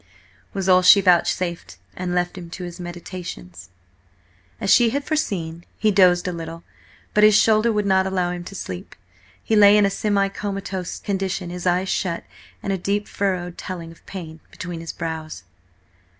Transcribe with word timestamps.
was 0.51 0.67
all 0.67 0.81
she 0.81 0.99
vouchsafed, 0.99 1.77
and 1.95 2.15
left 2.15 2.35
him 2.35 2.49
to 2.49 2.63
his 2.63 2.79
meditations. 2.79 3.69
As 4.59 4.71
she 4.71 4.89
had 4.89 5.03
foreseen, 5.03 5.63
he 5.77 5.91
dozed 5.91 6.27
a 6.27 6.33
little, 6.33 6.63
but 7.13 7.23
his 7.23 7.35
shoulder 7.37 7.71
would 7.71 7.85
not 7.85 8.07
allow 8.07 8.31
him 8.31 8.43
to 8.45 8.55
sleep. 8.55 8.95
He 9.43 9.55
lay 9.55 9.77
in 9.77 9.85
a 9.85 9.91
semi 9.91 10.27
comatose 10.29 10.97
condition, 11.01 11.51
his 11.51 11.67
eyes 11.67 11.87
shut, 11.89 12.23
and 12.63 12.73
a 12.73 12.79
deep 12.79 13.07
furrow, 13.07 13.51
telling 13.51 13.91
of 13.91 14.03
pain, 14.07 14.39
between 14.49 14.79
his 14.79 14.91
brows. 14.91 15.43